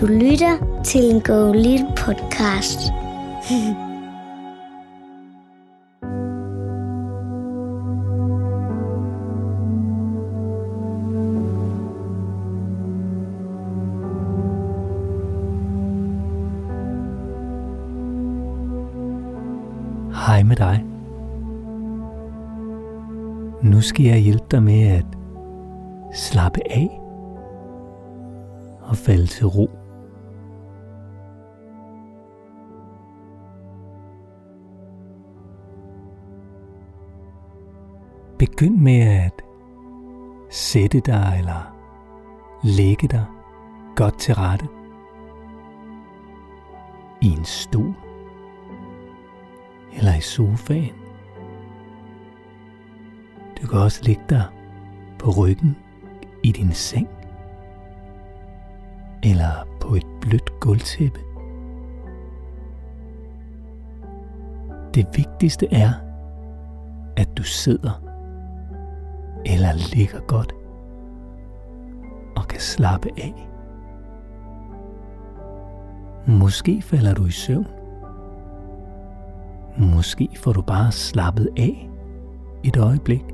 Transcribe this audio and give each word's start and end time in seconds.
Du 0.00 0.06
lytter 0.06 0.82
til 0.84 1.14
en 1.14 1.20
Go 1.20 1.52
Little 1.52 1.92
podcast. 1.96 2.80
Hej 20.14 20.42
med 20.42 20.56
dig. 20.56 20.84
Nu 23.62 23.80
skal 23.80 24.04
jeg 24.04 24.18
hjælpe 24.18 24.44
dig 24.50 24.62
med 24.62 24.82
at 24.82 25.04
slappe 26.14 26.60
af 26.70 27.00
og 28.82 28.96
falde 28.96 29.26
til 29.26 29.46
ro. 29.46 29.77
Begynd 38.38 38.76
med 38.76 39.00
at 39.00 39.42
sætte 40.50 41.00
dig 41.00 41.34
eller 41.38 41.74
lægge 42.62 43.08
dig 43.08 43.24
godt 43.96 44.18
til 44.18 44.34
rette 44.34 44.66
i 47.20 47.26
en 47.26 47.44
stol 47.44 47.94
eller 49.96 50.16
i 50.16 50.20
sofaen. 50.20 50.94
Du 53.62 53.66
kan 53.66 53.78
også 53.78 54.04
ligge 54.04 54.22
dig 54.28 54.44
på 55.18 55.30
ryggen 55.30 55.76
i 56.42 56.52
din 56.52 56.72
seng 56.72 57.08
eller 59.22 59.68
på 59.80 59.94
et 59.94 60.06
blødt 60.20 60.60
gulvtæppe. 60.60 61.20
Det 64.94 65.06
vigtigste 65.16 65.74
er, 65.74 65.92
at 67.16 67.28
du 67.36 67.42
sidder 67.42 68.07
eller 69.46 69.94
ligger 69.94 70.20
godt 70.20 70.54
og 72.36 72.48
kan 72.48 72.60
slappe 72.60 73.08
af. 73.16 73.48
Måske 76.26 76.82
falder 76.82 77.14
du 77.14 77.26
i 77.26 77.30
søvn. 77.30 77.66
Måske 79.78 80.28
får 80.36 80.52
du 80.52 80.62
bare 80.62 80.92
slappet 80.92 81.48
af 81.56 81.90
et 82.64 82.76
øjeblik. 82.76 83.24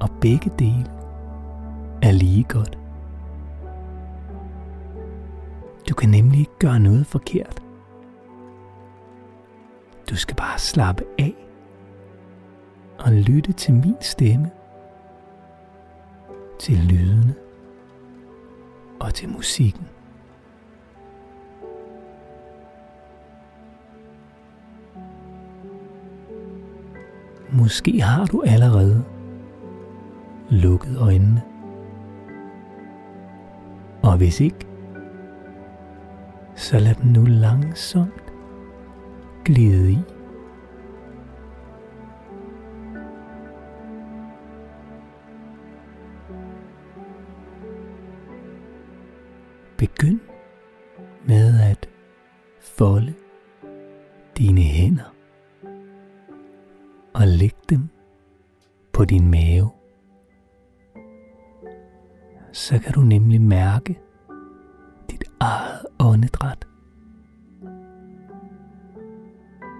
Og 0.00 0.08
begge 0.20 0.50
dele 0.58 0.90
er 2.02 2.12
lige 2.12 2.44
godt. 2.44 2.78
Du 5.88 5.94
kan 5.94 6.08
nemlig 6.08 6.40
ikke 6.40 6.58
gøre 6.58 6.80
noget 6.80 7.06
forkert. 7.06 7.62
Du 10.10 10.16
skal 10.16 10.36
bare 10.36 10.58
slappe 10.58 11.04
af 11.18 11.43
og 12.98 13.12
lytte 13.12 13.52
til 13.52 13.74
min 13.74 13.96
stemme, 14.00 14.50
til 16.58 16.76
lydene 16.76 17.34
og 19.00 19.14
til 19.14 19.28
musikken. 19.28 19.86
Måske 27.52 28.02
har 28.02 28.24
du 28.26 28.42
allerede 28.46 29.04
lukket 30.50 30.96
øjnene. 30.98 31.42
Og 34.02 34.16
hvis 34.16 34.40
ikke, 34.40 34.66
så 36.54 36.78
lad 36.78 36.94
dem 36.94 37.06
nu 37.06 37.24
langsomt 37.24 38.32
glide 39.44 39.92
i. 39.92 39.98
Begynd 49.98 50.20
med 51.26 51.60
at 51.60 51.88
folde 52.60 53.14
dine 54.38 54.60
hænder 54.60 55.14
og 57.14 57.26
læg 57.26 57.54
dem 57.70 57.88
på 58.92 59.04
din 59.04 59.30
mave. 59.30 59.70
Så 62.52 62.78
kan 62.78 62.92
du 62.92 63.00
nemlig 63.00 63.40
mærke 63.40 64.00
dit 65.10 65.24
eget 65.40 65.86
åndedræt. 66.00 66.66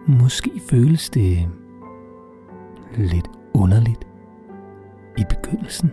Måske 0.06 0.50
føles 0.70 1.10
det 1.10 1.48
lidt 2.96 3.28
underligt 3.54 4.06
i 5.18 5.24
begyndelsen, 5.28 5.90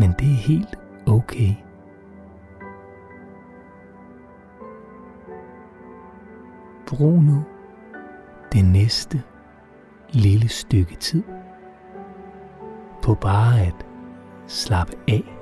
men 0.00 0.10
det 0.18 0.30
er 0.30 0.46
helt 0.46 0.78
okay. 1.06 1.65
Ro 7.00 7.20
nu 7.20 7.44
det 8.52 8.64
næste 8.64 9.22
lille 10.10 10.48
stykke 10.48 10.96
tid 10.96 11.22
på 13.02 13.14
bare 13.14 13.60
at 13.60 13.86
slappe 14.46 14.92
af 15.08 15.36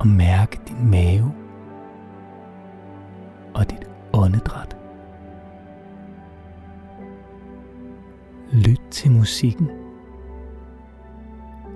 og 0.00 0.06
mærke 0.06 0.60
din 0.68 0.90
mave 0.90 1.32
og 3.54 3.70
dit 3.70 3.90
åndedræt. 4.12 4.76
Lyt 8.52 8.80
til 8.90 9.10
musikken 9.10 9.70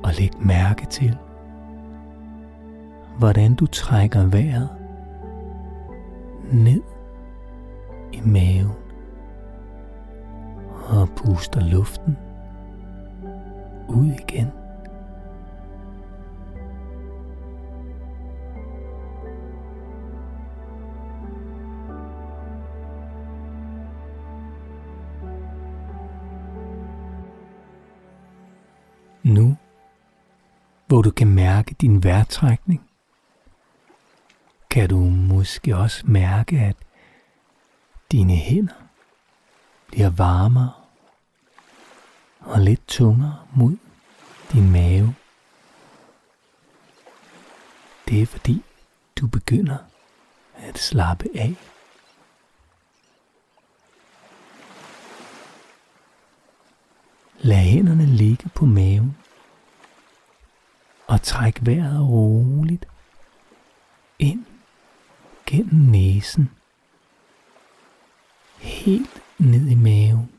og 0.04 0.10
læg 0.18 0.30
mærke 0.40 0.86
til, 0.86 1.18
hvordan 3.18 3.54
du 3.54 3.66
trækker 3.66 4.26
vejret 4.26 4.68
ned 6.52 6.93
i 8.14 8.20
maven 8.20 8.72
og 10.88 11.08
puster 11.16 11.60
luften 11.60 12.16
ud 13.88 14.06
igen. 14.06 14.50
Nu, 29.22 29.56
hvor 30.86 31.02
du 31.02 31.10
kan 31.10 31.28
mærke 31.28 31.74
din 31.80 32.04
vejrtrækning, 32.04 32.82
kan 34.70 34.88
du 34.88 34.98
måske 34.98 35.76
også 35.76 36.02
mærke, 36.06 36.58
at 36.60 36.76
dine 38.12 38.36
hænder 38.36 38.74
bliver 39.86 40.10
varmere 40.10 40.72
og 42.40 42.60
lidt 42.60 42.88
tungere 42.88 43.46
mod 43.56 43.76
din 44.52 44.72
mave. 44.72 45.14
Det 48.08 48.22
er 48.22 48.26
fordi 48.26 48.64
du 49.20 49.26
begynder 49.26 49.78
at 50.54 50.78
slappe 50.78 51.28
af. 51.34 51.54
Lad 57.38 57.56
hænderne 57.56 58.06
ligge 58.06 58.48
på 58.54 58.66
maven 58.66 59.16
og 61.06 61.22
træk 61.22 61.58
vejret 61.66 62.08
roligt 62.08 62.88
ind 64.18 64.44
gennem 65.46 65.90
næsen 65.90 66.50
helt 68.64 69.22
ned 69.38 69.68
i 69.68 69.74
maven, 69.74 70.30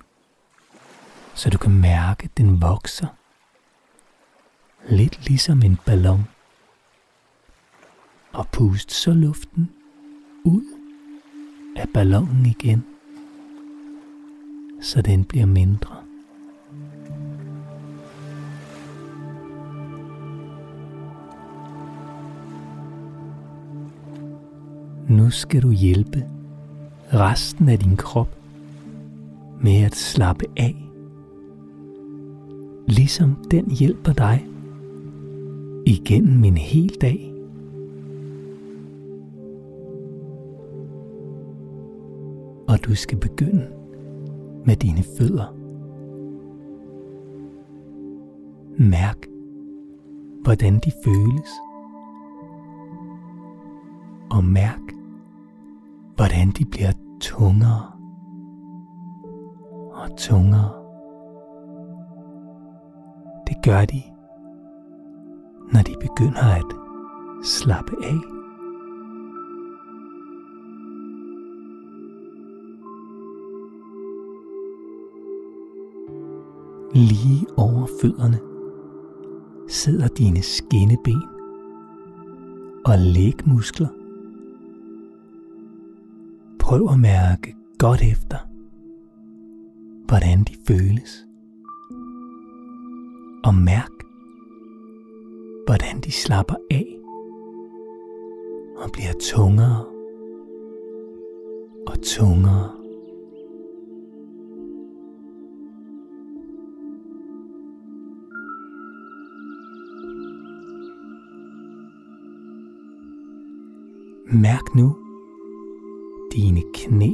så 1.33 1.49
du 1.49 1.57
kan 1.57 1.71
mærke, 1.71 2.23
at 2.23 2.37
den 2.37 2.61
vokser. 2.61 3.07
Lidt 4.89 5.27
ligesom 5.27 5.61
en 5.61 5.79
ballon. 5.85 6.27
Og 8.33 8.47
pust 8.47 8.91
så 8.91 9.13
luften 9.13 9.69
ud 10.43 10.63
af 11.75 11.89
ballonen 11.93 12.45
igen, 12.45 12.85
så 14.81 15.01
den 15.01 15.23
bliver 15.23 15.45
mindre. 15.45 15.95
Nu 25.09 25.29
skal 25.29 25.61
du 25.61 25.71
hjælpe 25.71 26.25
resten 27.15 27.69
af 27.69 27.79
din 27.79 27.97
krop 27.97 28.37
med 29.61 29.83
at 29.83 29.95
slappe 29.95 30.45
af, 30.57 30.75
ligesom 32.87 33.35
den 33.51 33.71
hjælper 33.71 34.13
dig 34.13 34.47
igennem 35.85 36.43
en 36.43 36.57
hel 36.57 36.97
dag. 37.01 37.31
Og 42.67 42.85
du 42.85 42.95
skal 42.95 43.17
begynde 43.17 43.67
med 44.65 44.75
dine 44.75 45.03
fødder. 45.17 45.55
Mærk, 48.77 49.27
hvordan 50.43 50.79
de 50.79 50.91
føles. 51.03 51.49
Og 54.31 54.43
mærk, 54.43 54.79
hvordan 56.15 56.51
de 56.51 56.65
bliver 56.65 56.91
tungere 57.21 57.91
og 59.91 60.17
tungere. 60.17 60.71
Det 63.47 63.57
gør 63.63 63.85
de, 63.85 64.01
når 65.73 65.81
de 65.81 65.95
begynder 66.01 66.55
at 66.55 66.65
slappe 67.43 67.91
af. 68.03 68.19
Lige 76.93 77.45
over 77.57 77.87
fødderne 78.01 78.39
sidder 79.67 80.07
dine 80.07 80.41
skinneben 80.41 81.23
og 82.85 82.99
lægmuskler. 82.99 84.04
Prøv 86.65 86.87
at 86.91 86.99
mærke 86.99 87.55
godt 87.79 88.01
efter, 88.01 88.37
hvordan 90.07 90.43
de 90.43 90.53
føles. 90.67 91.25
Og 93.43 93.55
mærk, 93.55 93.91
hvordan 95.65 96.01
de 96.01 96.11
slapper 96.11 96.55
af 96.71 96.85
og 98.77 98.89
bliver 98.93 99.13
tungere 99.33 99.85
og 101.87 102.01
tungere. 102.01 102.71
Mærk 114.33 114.75
nu 114.75 115.04
dine 116.35 116.61
knæ 116.73 117.09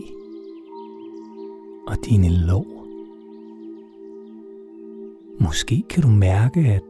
og 1.88 1.96
dine 2.06 2.30
lår. 2.30 2.88
Måske 5.40 5.84
kan 5.90 6.04
du 6.04 6.08
mærke, 6.10 6.60
at 6.60 6.84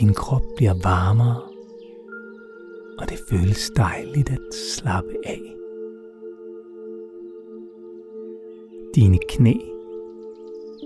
din 0.00 0.14
krop 0.14 0.42
bliver 0.56 0.74
varmere, 0.82 1.42
og 2.98 3.08
det 3.08 3.18
føles 3.30 3.70
dejligt 3.76 4.30
at 4.30 4.54
slappe 4.54 5.14
af. 5.26 5.54
Dine 8.94 9.18
knæ 9.28 9.54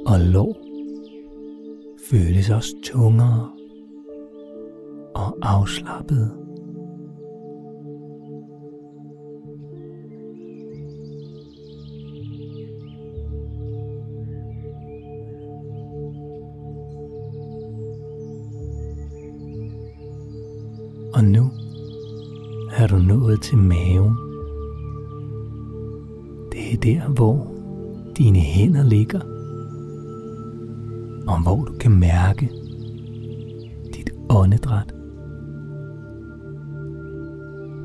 og 0.07 0.21
lår 0.21 0.57
føles 2.11 2.51
også 2.51 2.77
tungere 2.83 3.51
og 5.15 5.37
afslappede. 5.43 6.42
Og 21.23 21.29
nu 21.29 21.51
er 22.77 22.87
du 22.87 22.97
nået 22.97 23.41
til 23.41 23.59
maven. 23.59 24.17
Det 26.53 26.73
er 26.73 26.77
der, 26.83 27.09
hvor 27.09 27.47
dine 28.19 28.39
hænder 28.39 28.83
ligger. 28.83 29.21
Og 31.27 31.43
hvor 31.43 31.65
du 31.65 31.73
kan 31.81 31.91
mærke 31.93 32.51
dit 33.95 34.11
åndedræt. 34.31 34.95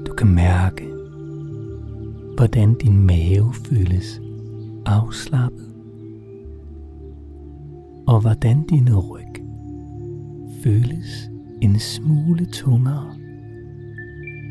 Du 0.07 0.13
kan 0.13 0.27
mærke, 0.27 0.93
hvordan 2.35 2.73
din 2.73 3.05
mave 3.05 3.53
føles 3.53 4.21
afslappet. 4.85 5.67
Og 8.07 8.21
hvordan 8.21 8.63
din 8.63 8.95
ryg 8.95 9.43
føles 10.63 11.29
en 11.61 11.79
smule 11.79 12.45
tungere 12.45 13.17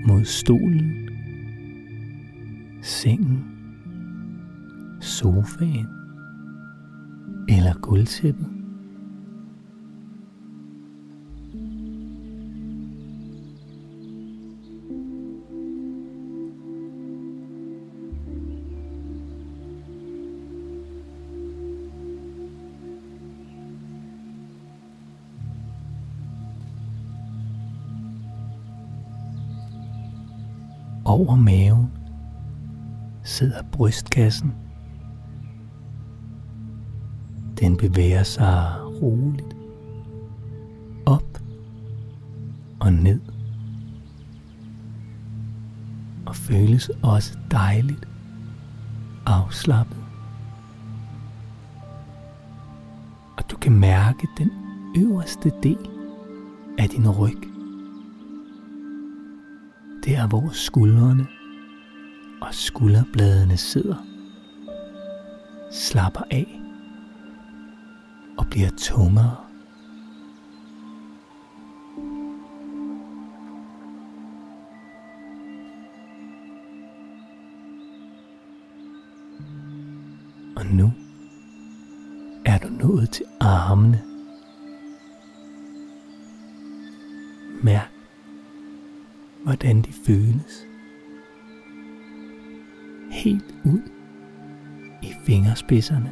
mod 0.06 0.25
stolen, 0.25 1.08
sengen, 2.82 3.44
sofaen. 5.00 5.87
Eller 7.49 7.75
gulvtæppet. 7.81 8.56
Over 31.16 31.36
maven 31.36 31.90
sidder 33.24 33.62
brystkassen. 33.72 34.54
Den 37.60 37.76
bevæger 37.76 38.22
sig 38.22 38.74
roligt 39.02 39.56
op 41.06 41.42
og 42.80 42.92
ned 42.92 43.20
og 46.26 46.36
føles 46.36 46.90
også 47.02 47.38
dejligt 47.50 48.08
afslappet. 49.26 50.04
Og 53.36 53.50
du 53.50 53.56
kan 53.56 53.72
mærke 53.72 54.26
den 54.38 54.50
øverste 54.96 55.52
del 55.62 55.88
af 56.78 56.88
din 56.88 57.10
ryg 57.10 57.56
der 60.06 60.26
hvor 60.26 60.50
skuldrene 60.52 61.26
og 62.40 62.54
skulderbladene 62.54 63.56
sidder, 63.56 64.06
slapper 65.72 66.22
af 66.30 66.60
og 68.38 68.46
bliver 68.50 68.70
tungere. 68.78 69.36
Og 80.56 80.66
nu 80.66 80.92
er 82.44 82.58
du 82.58 82.68
nået 82.68 83.10
til 83.10 83.25
armene. 83.40 84.02
Mærk 87.62 87.96
hvordan 89.47 89.83
de 89.83 89.93
føles. 89.93 90.67
Helt 93.11 93.55
ud 93.65 93.83
i 95.03 95.12
fingerspidserne. 95.25 96.11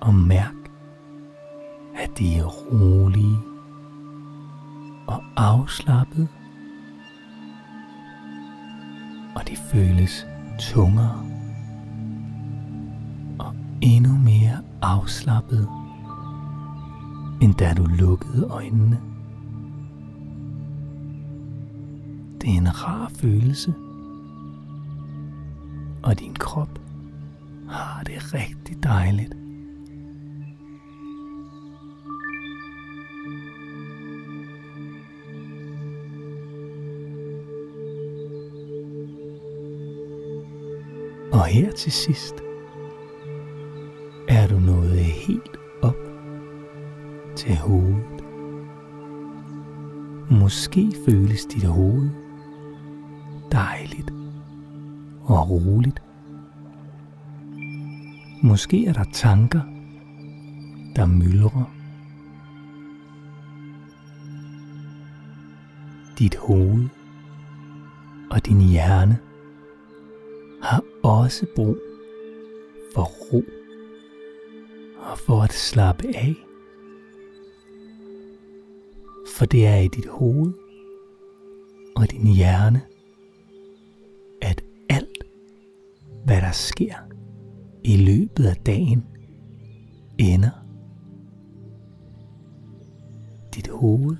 Og 0.00 0.14
mærk, 0.14 0.70
at 1.96 2.10
de 2.18 2.36
er 2.36 2.44
rolige 2.44 3.38
og 5.06 5.22
afslappede, 5.36 6.28
Og 9.34 9.48
de 9.48 9.56
føles 9.56 10.26
tungere 10.58 11.26
og 13.38 13.54
endnu 13.82 14.12
mere 14.12 14.58
afslappede 14.82 15.83
end 17.42 17.54
da 17.54 17.74
du 17.76 17.84
lukkede 17.84 18.46
øjnene. 18.50 19.00
Det 22.40 22.50
er 22.50 22.58
en 22.58 22.84
rar 22.84 23.10
følelse, 23.14 23.74
og 26.02 26.20
din 26.20 26.34
krop 26.34 26.80
har 27.68 28.02
det 28.02 28.34
rigtig 28.34 28.82
dejligt. 28.82 29.36
Og 41.32 41.44
her 41.44 41.72
til 41.72 41.92
sidst 41.92 42.43
til 47.44 47.56
hovedet. 47.56 48.24
Måske 50.30 50.92
føles 51.04 51.44
dit 51.44 51.64
hoved 51.64 52.10
dejligt 53.52 54.10
og 55.24 55.50
roligt. 55.50 56.02
Måske 58.42 58.86
er 58.86 58.92
der 58.92 59.04
tanker, 59.12 59.60
der 60.96 61.06
myldrer. 61.06 61.70
Dit 66.18 66.36
hoved 66.36 66.88
og 68.30 68.46
din 68.46 68.60
hjerne 68.60 69.18
har 70.62 70.82
også 71.02 71.46
brug 71.56 71.76
for 72.94 73.02
ro 73.02 73.44
og 75.10 75.18
for 75.18 75.42
at 75.42 75.52
slappe 75.52 76.06
af. 76.16 76.43
For 79.34 79.44
det 79.44 79.66
er 79.66 79.76
i 79.76 79.88
dit 79.88 80.06
hoved 80.06 80.52
og 81.96 82.10
din 82.10 82.26
hjerne, 82.26 82.82
at 84.42 84.64
alt, 84.90 85.24
hvad 86.24 86.40
der 86.40 86.52
sker 86.52 86.94
i 87.84 87.96
løbet 87.96 88.46
af 88.46 88.56
dagen, 88.56 89.06
ender. 90.18 90.66
Dit 93.54 93.68
hoved 93.68 94.16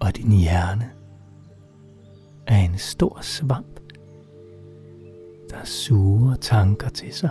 og 0.00 0.16
din 0.16 0.32
hjerne 0.32 0.90
er 2.46 2.58
en 2.58 2.78
stor 2.78 3.18
svamp, 3.22 3.80
der 5.50 5.64
suger 5.64 6.34
tanker 6.34 6.88
til 6.88 7.12
sig. 7.12 7.30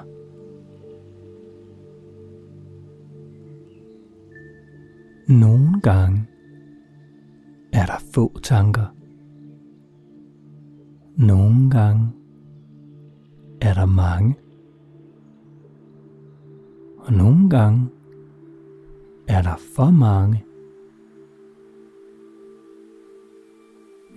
Nogle 5.28 5.82
gange 5.82 6.26
er 7.76 7.86
der 7.86 8.04
få 8.14 8.40
tanker. 8.44 8.86
Nogle 11.16 11.70
gange 11.70 12.08
er 13.62 13.74
der 13.74 13.86
mange. 13.86 14.36
Og 16.98 17.14
nogle 17.14 17.50
gange 17.50 17.90
er 19.28 19.42
der 19.42 19.56
for 19.76 19.90
mange. 19.92 20.46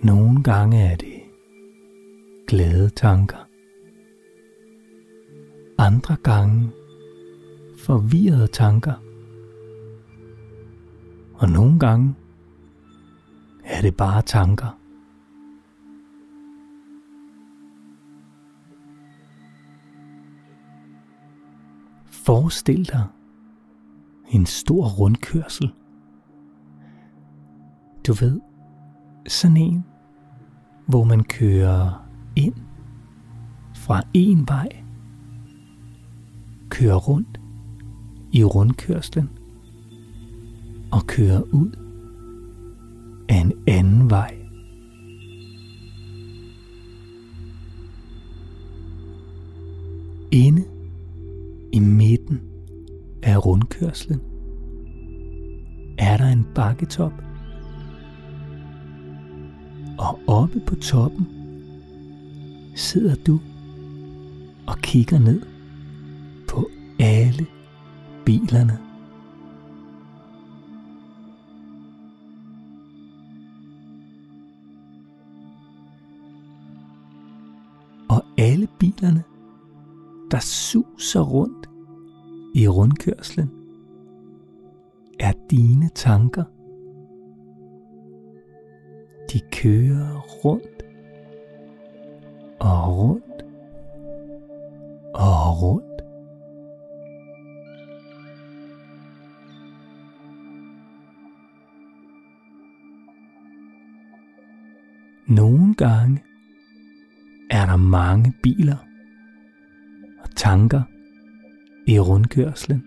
Nogle 0.03 0.43
gange 0.43 0.81
er 0.81 0.95
det 0.95 1.21
glade 2.47 2.89
tanker. 2.89 3.47
Andre 5.77 6.15
gange 6.23 6.71
forvirrede 7.77 8.47
tanker. 8.47 8.93
Og 11.33 11.49
nogle 11.49 11.79
gange 11.79 12.15
er 13.69 13.81
det 13.81 13.95
bare 13.95 14.21
tanker. 14.21 14.77
Forestil 22.05 22.87
dig 22.87 23.07
en 24.29 24.45
stor 24.45 24.87
rundkørsel. 24.87 25.73
Du 28.07 28.13
ved, 28.13 28.39
sådan 29.27 29.57
en, 29.57 29.85
hvor 30.87 31.03
man 31.03 31.23
kører 31.23 32.09
ind 32.35 32.55
fra 33.75 34.01
en 34.13 34.47
vej, 34.47 34.83
kører 36.69 36.95
rundt 36.95 37.41
i 38.31 38.43
rundkørslen 38.43 39.29
og 40.91 41.07
kører 41.07 41.41
ud 41.41 41.88
af 43.29 43.35
en 43.35 43.53
anden 43.67 44.09
vej. 44.09 44.35
Inde 50.31 50.63
i 51.73 51.79
midten 51.79 52.41
af 53.23 53.45
rundkørslen 53.45 54.21
er 55.97 56.17
der 56.17 56.27
en 56.27 56.47
bakketop. 56.55 57.13
Og 59.97 60.19
oppe 60.27 60.59
på 60.67 60.75
toppen 60.75 61.27
sidder 62.75 63.15
du 63.15 63.39
og 64.67 64.77
kigger 64.77 65.19
ned 65.19 65.41
på 66.47 66.69
alle 66.99 67.45
bilerne. 68.25 68.88
Bilerne, 78.79 79.23
der 80.31 80.39
suser 80.39 81.21
rundt 81.21 81.69
i 82.55 82.67
rundkørslen, 82.67 83.51
er 85.19 85.33
dine 85.49 85.89
tanker. 85.95 86.43
De 89.33 89.39
kører 89.51 90.19
rundt 90.45 90.83
og 92.59 92.97
rundt 92.97 93.45
og 95.13 95.61
rundt. 95.61 95.85
Nogle 105.27 105.75
gange 105.75 106.23
der 107.69 107.75
mange 107.75 108.33
biler 108.43 108.77
og 110.23 110.35
tanker 110.35 110.81
i 111.87 111.99
rundkørslen. 111.99 112.85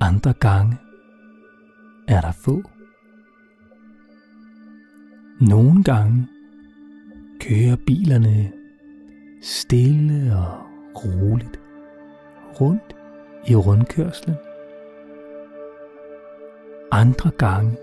Andre 0.00 0.32
gange 0.32 0.76
er 2.08 2.20
der 2.20 2.32
få. 2.32 2.62
Nogle 5.40 5.84
gange 5.84 6.28
kører 7.40 7.76
bilerne 7.86 8.52
stille 9.42 10.36
og 10.36 10.66
roligt 11.04 11.60
rundt 12.60 12.96
i 13.48 13.54
rundkørslen. 13.54 14.36
Andre 16.92 17.30
gange 17.30 17.76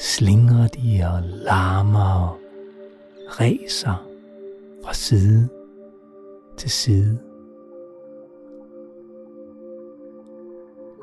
slingrer 0.00 0.68
de 0.68 1.04
og 1.14 1.22
larmer 1.22 2.30
og 2.30 2.43
ræser 3.28 4.08
fra 4.84 4.94
side 4.94 5.48
til 6.56 6.70
side. 6.70 7.18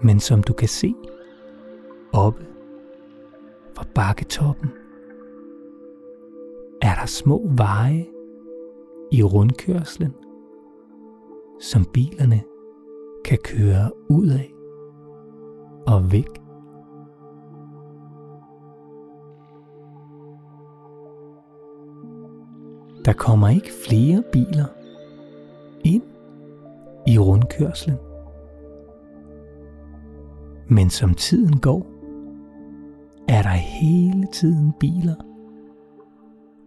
Men 0.03 0.19
som 0.19 0.43
du 0.43 0.53
kan 0.53 0.67
se 0.67 0.93
oppe 2.13 2.45
fra 3.73 3.85
bakketoppen, 3.95 4.69
er 6.81 6.95
der 6.95 7.05
små 7.05 7.47
veje 7.55 8.05
i 9.11 9.23
rundkørslen, 9.23 10.13
som 11.59 11.85
bilerne 11.85 12.43
kan 13.25 13.37
køre 13.43 13.91
ud 14.09 14.27
af 14.27 14.53
og 15.87 16.11
væk. 16.11 16.50
Der 23.05 23.13
kommer 23.13 23.49
ikke 23.49 23.71
flere 23.87 24.23
biler 24.31 24.65
ind 25.83 26.03
i 27.07 27.17
rundkørslen. 27.17 27.97
Men 30.67 30.89
som 30.89 31.13
tiden 31.13 31.59
går, 31.59 31.87
er 33.29 33.41
der 33.41 33.49
hele 33.49 34.27
tiden 34.31 34.73
biler, 34.79 35.15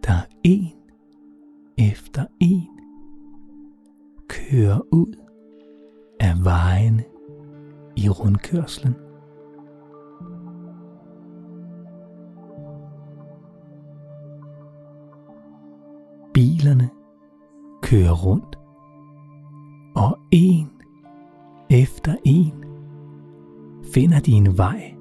der 0.03 0.27
en 0.43 0.71
efter 1.77 2.25
en 2.39 2.67
kører 4.27 4.79
ud 4.91 5.13
af 6.19 6.33
vejene 6.43 7.03
i 7.95 8.09
rundkørslen. 8.09 9.04
Bilerne 16.55 16.89
kører 17.81 18.11
rundt, 18.25 18.59
og 19.95 20.17
en 20.31 20.69
efter 21.69 22.15
en 22.25 22.53
finder 23.93 24.19
de 24.19 24.31
en 24.31 24.57
vej 24.57 24.95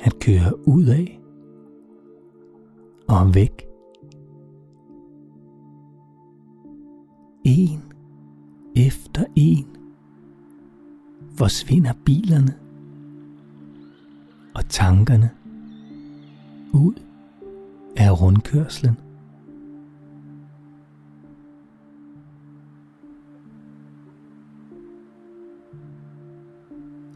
at 0.00 0.18
køre 0.20 0.68
ud 0.68 0.84
af 0.84 1.20
og 3.08 3.34
væk. 3.34 3.66
En 7.44 7.82
efter 8.76 9.24
en 9.36 9.66
forsvinder 11.36 11.92
bilerne 12.04 12.54
og 14.54 14.68
tankerne 14.68 15.30
ud 16.72 16.94
af 17.96 18.20
rundkørslen. 18.22 19.05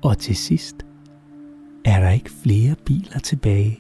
Og 0.03 0.19
til 0.19 0.37
sidst 0.37 0.87
er 1.85 2.01
der 2.01 2.11
ikke 2.11 2.31
flere 2.31 2.75
biler 2.85 3.19
tilbage. 3.19 3.79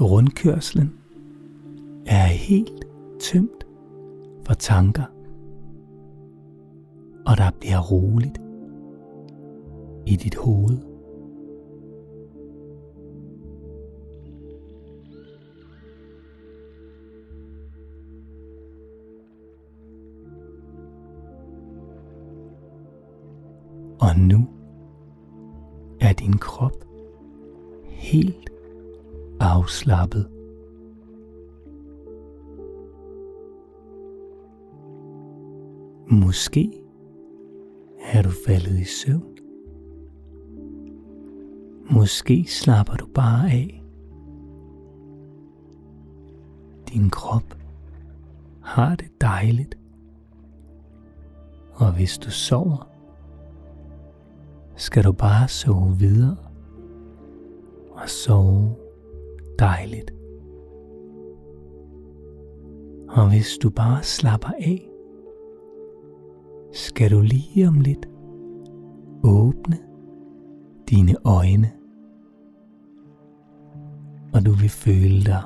Rundkørslen 0.00 0.92
er 2.06 2.26
helt 2.26 2.84
tømt 3.20 3.66
for 4.46 4.54
tanker, 4.54 5.04
og 7.26 7.36
der 7.36 7.50
bliver 7.60 7.80
roligt 7.80 8.40
i 10.06 10.16
dit 10.16 10.34
hoved. 10.34 10.95
Og 24.06 24.18
nu 24.18 24.46
er 26.00 26.12
din 26.12 26.32
krop 26.32 26.84
helt 27.84 28.50
afslappet. 29.40 30.28
Måske 36.10 36.72
er 38.12 38.22
du 38.22 38.30
faldet 38.46 38.80
i 38.80 38.84
søvn. 38.84 39.36
Måske 41.90 42.44
slapper 42.48 42.94
du 42.94 43.06
bare 43.14 43.50
af. 43.50 43.82
Din 46.92 47.10
krop 47.10 47.58
har 48.62 48.96
det 48.96 49.20
dejligt. 49.20 49.78
Og 51.72 51.92
hvis 51.92 52.18
du 52.18 52.30
sover, 52.30 52.95
skal 54.76 55.04
du 55.04 55.12
bare 55.12 55.48
sove 55.48 55.96
videre 55.98 56.36
og 57.90 58.08
sove 58.08 58.76
dejligt. 59.58 60.10
Og 63.08 63.28
hvis 63.28 63.58
du 63.62 63.70
bare 63.70 64.02
slapper 64.02 64.48
af, 64.48 64.88
skal 66.72 67.10
du 67.10 67.20
lige 67.20 67.68
om 67.68 67.80
lidt 67.80 68.08
åbne 69.24 69.78
dine 70.90 71.14
øjne, 71.24 71.70
og 74.34 74.46
du 74.46 74.50
vil 74.50 74.68
føle 74.68 75.24
dig 75.24 75.42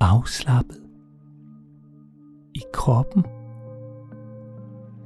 afslappet 0.00 0.82
i 2.54 2.62
kroppen 2.72 3.24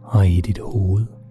og 0.02 0.28
i 0.28 0.40
dit 0.40 0.58
hoved. 0.58 1.21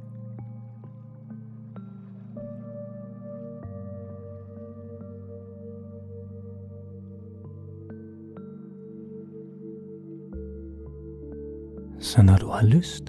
Så 12.02 12.22
når 12.22 12.38
du 12.38 12.48
har 12.48 12.66
lyst, 12.66 13.04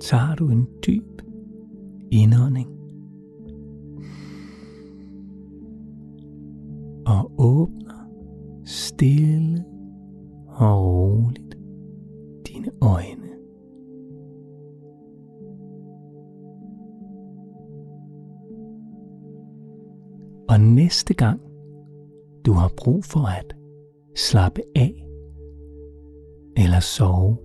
tager 0.00 0.34
du 0.34 0.50
en 0.50 0.68
dyb 0.86 1.22
indånding 2.10 2.68
og 7.06 7.32
åbner 7.38 8.08
stille 8.64 9.64
og 10.48 10.84
roligt 10.84 11.58
dine 12.46 12.70
øjne. 12.82 13.28
Og 20.48 20.60
næste 20.60 21.14
gang 21.14 21.40
du 22.46 22.52
har 22.52 22.72
brug 22.76 23.04
for 23.04 23.26
at 23.26 23.56
slappe 24.14 24.62
af 24.76 25.07
eller 26.58 26.80
sove, 26.80 27.36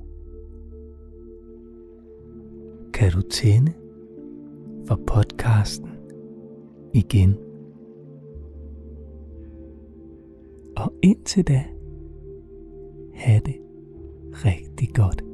kan 2.94 3.12
du 3.12 3.22
tænde 3.22 3.74
for 4.88 5.00
podcasten 5.08 5.90
igen. 6.94 7.38
Og 10.78 10.94
indtil 11.02 11.48
da, 11.48 11.64
have 13.14 13.42
det 13.46 13.56
rigtig 14.46 14.90
godt. 14.96 15.33